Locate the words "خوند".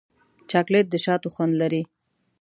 1.33-1.53